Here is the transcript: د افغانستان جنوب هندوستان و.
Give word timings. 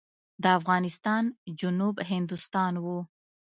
د 0.43 0.45
افغانستان 0.59 1.23
جنوب 1.59 1.95
هندوستان 2.11 2.73
و. 2.83 2.85